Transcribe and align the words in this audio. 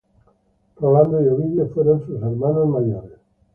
Rolando 0.77 1.21
y 1.21 1.27
Ovidio, 1.27 1.67
fueron 1.69 2.03
sus 2.03 2.15
hermanos 2.23 2.67
mayores. 2.67 3.19